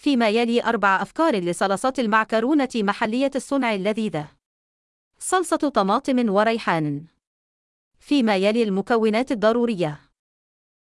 [0.00, 4.28] فيما يلي أربع أفكار لصلصات المعكرونة محلية الصنع اللذيذة.
[5.18, 7.06] صلصة طماطم وريحان.
[7.98, 10.00] فيما يلي المكونات الضرورية: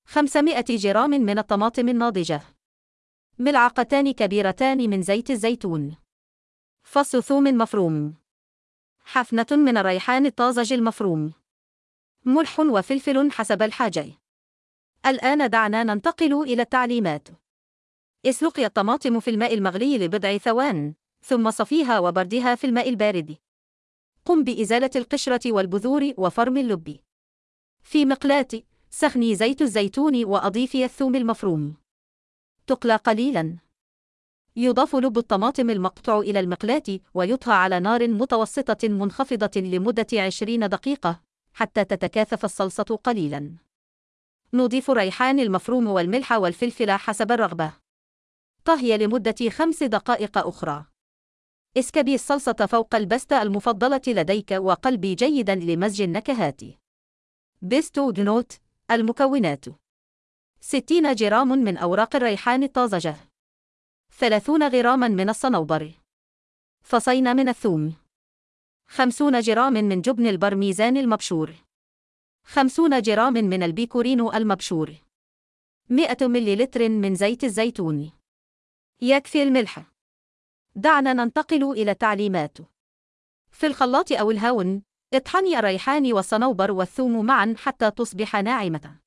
[0.06, 2.42] 500 جرام من الطماطم الناضجة.
[3.40, 5.96] ملعقتان كبيرتان من زيت الزيتون.
[6.84, 8.16] فص ثوم مفروم.
[9.00, 11.34] حفنة من الريحان الطازج المفروم.
[12.26, 14.06] ملح وفلفل حسب الحاجة.
[15.06, 17.45] الآن دعنا ننتقل إلى التعليمات.
[18.26, 23.38] اسلقي الطماطم في الماء المغلي لبضع ثوان، ثم صفيها وبردها في الماء البارد.
[24.26, 27.00] قم بإزالة القشرة والبذور وفرم اللب.
[27.84, 28.48] في مقلاة،
[28.90, 31.76] سخني زيت الزيتون وأضيفي الثوم المفروم.
[32.68, 33.58] تقلى قليلاً.
[34.56, 41.22] يضاف لب الطماطم المقطع إلى المقلاة ويطهى على نار متوسطة منخفضة لمدة 20 دقيقة
[41.54, 43.56] حتى تتكاثف الصلصة قليلاً.
[44.54, 47.85] نضيف الريحان المفروم والملح والفلفل حسب الرغبة.
[48.66, 50.86] طهي لمدة خمس دقائق أخرى.
[51.78, 56.62] اسكبي الصلصة فوق البستة المفضلة لديك وقلبي جيدا لمزج النكهات.
[57.62, 58.54] بيستو دنوت
[58.92, 59.66] المكونات.
[60.62, 63.16] 60 جرام من أوراق الريحان الطازجة
[64.20, 65.94] 30 غراما من الصنوبر.
[66.84, 67.94] فصين من الثوم.
[68.88, 71.54] 50 جرام من جبن البرميزان المبشور.
[72.44, 74.96] 50 جرام من البيكورينو المبشور.
[75.90, 78.15] 100 مليلتر من زيت الزيتون.
[79.02, 79.92] يكفي الملح
[80.76, 82.58] دعنا ننتقل إلى التعليمات
[83.52, 89.06] في الخلاط أو الهاون اطحني الريحان والصنوبر والثوم معا حتى تصبح ناعمة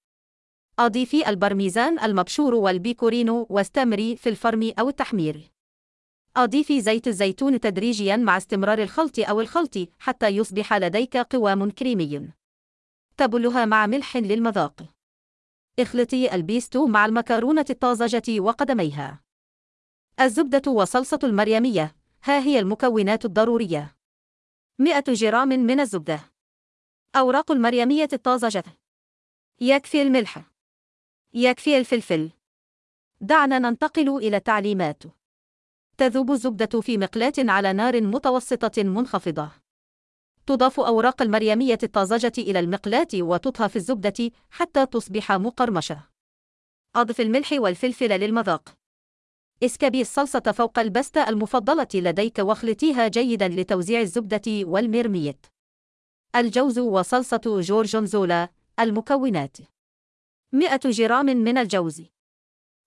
[0.78, 5.53] أضيفي البرميزان المبشور والبيكورينو واستمري في الفرم أو التحمير.
[6.36, 12.28] أضيفي زيت الزيتون تدريجيا مع استمرار الخلط أو الخلط حتى يصبح لديك قوام كريمي.
[13.16, 14.94] تبلها مع ملح للمذاق.
[15.78, 19.28] اخلطي البيستو مع المكرونة الطازجة وقدميها.
[20.20, 23.97] الزبدة وصلصة المريمية، ها هي المكونات الضرورية.
[24.78, 26.20] 100 جرام من الزبدة.
[27.16, 28.65] أوراق المريمية الطازجة.
[29.60, 30.43] يكفي الملح.
[31.34, 32.31] يكفي الفلفل.
[33.20, 35.03] دعنا ننتقل إلى التعليمات.
[35.98, 39.50] تذوب الزبدة في مقلاة على نار متوسطة منخفضة.
[40.47, 46.00] تضاف أوراق المريمية الطازجة إلى المقلاة وتطهى في الزبدة حتى تصبح مقرمشة.
[46.97, 48.78] أضف الملح والفلفل للمذاق.
[49.62, 55.46] اسكبي الصلصة فوق البستة المفضلة لديك واخلطيها جيدا لتوزيع الزبدة والميرميت.
[56.36, 58.48] الجوز وصلصة جورجونزولا
[58.80, 59.56] المكونات.
[60.52, 62.02] 100 جرام من الجوز.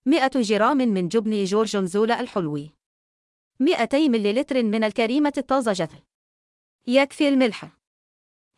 [0.05, 2.67] 100 جرام من جبن جورجونزولا الحلو
[3.59, 5.89] 200 مليلتر من الكريمة الطازجة
[6.88, 7.67] يكفي الملح.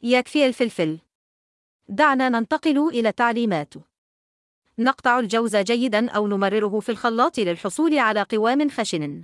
[0.01, 1.00] يكفي الفلفل.
[1.90, 3.74] دعنا ننتقل إلى التعليمات.
[4.80, 9.24] نقطع الجوز جيدا أو نمرره في الخلاط للحصول على قوام خشن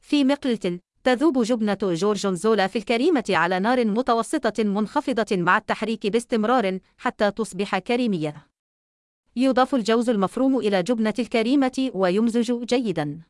[0.00, 7.30] في مقلة تذوب جبنة جورجونزولا في الكريمة على نار متوسطة منخفضة مع التحريك باستمرار حتى
[7.30, 8.46] تصبح كريمية
[9.36, 13.22] يضاف الجوز المفروم إلى جبنة الكريمة ويمزج جيدا.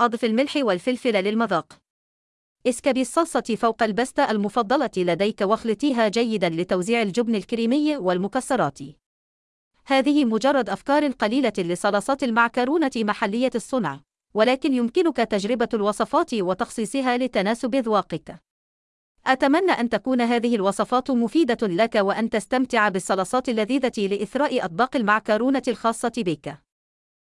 [0.00, 1.78] أضف الملح والفلفل للمذاق.
[2.66, 8.78] اسكبي الصلصة فوق البستة المفضلة لديك واخلطيها جيدا لتوزيع الجبن الكريمي والمكسرات.
[9.88, 14.00] هذه مجرد أفكار قليلة لصلصات المعكرونة محلية الصنع،
[14.34, 18.36] ولكن يمكنك تجربة الوصفات وتخصيصها لتناسب ذواقك.
[19.26, 26.12] أتمنى أن تكون هذه الوصفات مفيدة لك وأن تستمتع بالصلصات اللذيذة لإثراء أطباق المعكرونة الخاصة
[26.16, 26.65] بك.